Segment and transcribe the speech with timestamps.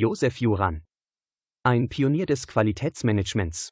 [0.00, 0.84] Josef Juran.
[1.64, 3.70] Ein Pionier des Qualitätsmanagements.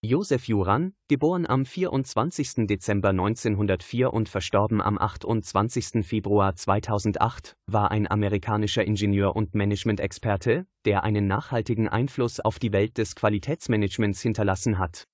[0.00, 2.68] Josef Juran, geboren am 24.
[2.68, 6.06] Dezember 1904 und verstorben am 28.
[6.06, 12.96] Februar 2008, war ein amerikanischer Ingenieur und Management-Experte, der einen nachhaltigen Einfluss auf die Welt
[12.96, 15.08] des Qualitätsmanagements hinterlassen hat.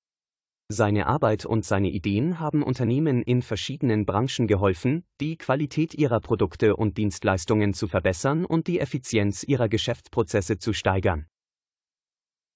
[0.70, 6.76] Seine Arbeit und seine Ideen haben Unternehmen in verschiedenen Branchen geholfen, die Qualität ihrer Produkte
[6.76, 11.26] und Dienstleistungen zu verbessern und die Effizienz ihrer Geschäftsprozesse zu steigern.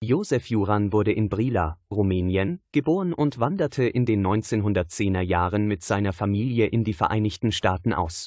[0.04, 6.12] Josef Juran wurde in Brila, Rumänien, geboren und wanderte in den 1910er Jahren mit seiner
[6.12, 8.26] Familie in die Vereinigten Staaten aus.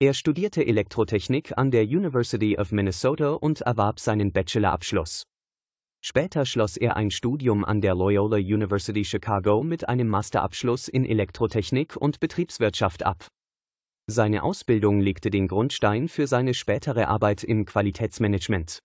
[0.00, 5.22] Er studierte Elektrotechnik an der University of Minnesota und erwarb seinen Bachelorabschluss.
[6.08, 11.96] Später schloss er ein Studium an der Loyola University Chicago mit einem Masterabschluss in Elektrotechnik
[11.96, 13.26] und Betriebswirtschaft ab.
[14.08, 18.78] Seine Ausbildung legte den Grundstein für seine spätere Arbeit im Qualitätsmanagement.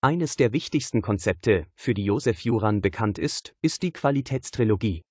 [0.00, 5.02] Eines der wichtigsten Konzepte, für die Josef Juran bekannt ist, ist die Qualitätstrilogie.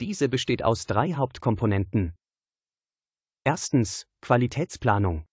[0.00, 2.16] Diese besteht aus drei Hauptkomponenten.
[3.44, 5.27] Erstens Qualitätsplanung.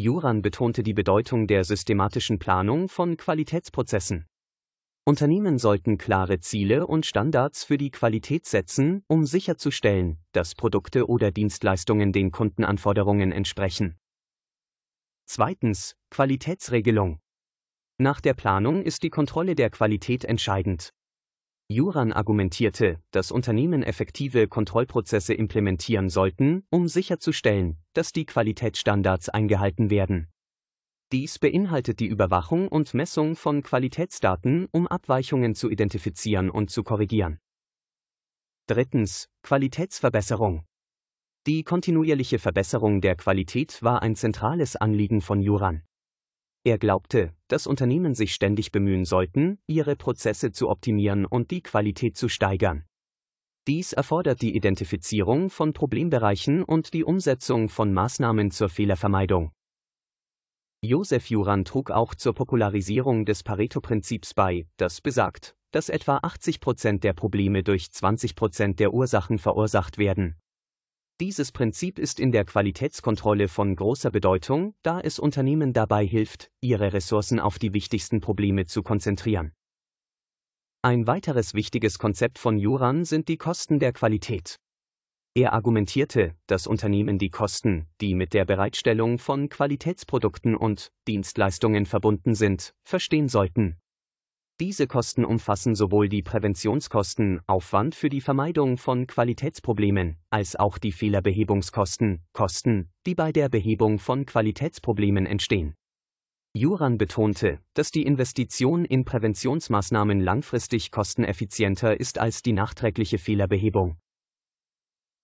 [0.00, 4.26] Juran betonte die Bedeutung der systematischen Planung von Qualitätsprozessen.
[5.04, 11.30] Unternehmen sollten klare Ziele und Standards für die Qualität setzen, um sicherzustellen, dass Produkte oder
[11.30, 13.98] Dienstleistungen den Kundenanforderungen entsprechen.
[15.26, 17.20] Zweitens, Qualitätsregelung.
[17.98, 20.90] Nach der Planung ist die Kontrolle der Qualität entscheidend.
[21.72, 30.26] Juran argumentierte, dass Unternehmen effektive Kontrollprozesse implementieren sollten, um sicherzustellen, dass die Qualitätsstandards eingehalten werden.
[31.12, 37.38] Dies beinhaltet die Überwachung und Messung von Qualitätsdaten, um Abweichungen zu identifizieren und zu korrigieren.
[38.66, 39.28] Drittens.
[39.44, 40.64] Qualitätsverbesserung.
[41.46, 45.84] Die kontinuierliche Verbesserung der Qualität war ein zentrales Anliegen von Juran.
[46.62, 52.18] Er glaubte, dass Unternehmen sich ständig bemühen sollten, ihre Prozesse zu optimieren und die Qualität
[52.18, 52.84] zu steigern.
[53.66, 59.52] Dies erfordert die Identifizierung von Problembereichen und die Umsetzung von Maßnahmen zur Fehlervermeidung.
[60.82, 67.04] Josef Juran trug auch zur Popularisierung des Pareto-Prinzips bei, das besagt, dass etwa 80 Prozent
[67.04, 70.36] der Probleme durch 20 Prozent der Ursachen verursacht werden.
[71.20, 76.94] Dieses Prinzip ist in der Qualitätskontrolle von großer Bedeutung, da es Unternehmen dabei hilft, ihre
[76.94, 79.52] Ressourcen auf die wichtigsten Probleme zu konzentrieren.
[80.80, 84.56] Ein weiteres wichtiges Konzept von Juran sind die Kosten der Qualität.
[85.34, 92.34] Er argumentierte, dass Unternehmen die Kosten, die mit der Bereitstellung von Qualitätsprodukten und Dienstleistungen verbunden
[92.34, 93.76] sind, verstehen sollten.
[94.60, 100.92] Diese Kosten umfassen sowohl die Präventionskosten, Aufwand für die Vermeidung von Qualitätsproblemen, als auch die
[100.92, 105.72] Fehlerbehebungskosten, Kosten, die bei der Behebung von Qualitätsproblemen entstehen.
[106.52, 113.96] Juran betonte, dass die Investition in Präventionsmaßnahmen langfristig kosteneffizienter ist als die nachträgliche Fehlerbehebung.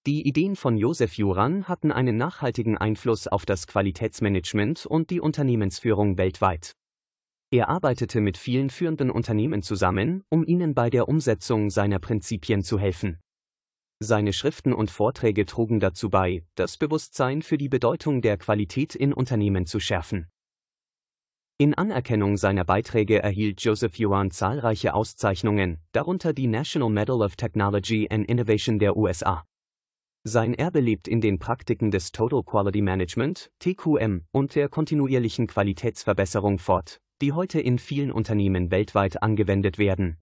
[0.07, 6.17] Die Ideen von Josef Juran hatten einen nachhaltigen Einfluss auf das Qualitätsmanagement und die Unternehmensführung
[6.17, 6.73] weltweit.
[7.51, 12.79] Er arbeitete mit vielen führenden Unternehmen zusammen, um ihnen bei der Umsetzung seiner Prinzipien zu
[12.79, 13.19] helfen.
[14.01, 19.12] Seine Schriften und Vorträge trugen dazu bei, das Bewusstsein für die Bedeutung der Qualität in
[19.12, 20.27] Unternehmen zu schärfen.
[21.57, 28.09] In Anerkennung seiner Beiträge erhielt Joseph Yuan zahlreiche Auszeichnungen, darunter die National Medal of Technology
[28.11, 29.47] and Innovation der USA.
[30.25, 36.59] Sein Erbe lebt in den Praktiken des Total Quality Management, TQM, und der kontinuierlichen Qualitätsverbesserung
[36.59, 40.19] fort, die heute in vielen Unternehmen weltweit angewendet werden.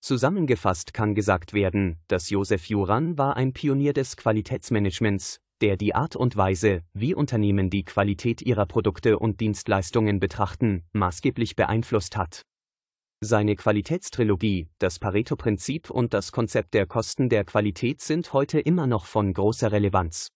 [0.00, 6.14] Zusammengefasst kann gesagt werden, dass Josef Juran war ein Pionier des Qualitätsmanagements, der die Art
[6.14, 12.42] und Weise, wie Unternehmen die Qualität ihrer Produkte und Dienstleistungen betrachten, maßgeblich beeinflusst hat.
[13.20, 19.06] Seine Qualitätstrilogie, das Pareto-Prinzip und das Konzept der Kosten der Qualität sind heute immer noch
[19.06, 20.28] von großer Relevanz.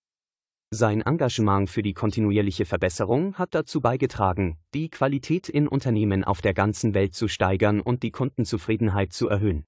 [0.74, 6.54] Sein Engagement für die kontinuierliche Verbesserung hat dazu beigetragen, die Qualität in Unternehmen auf der
[6.54, 9.66] ganzen Welt zu steigern und die Kundenzufriedenheit zu erhöhen.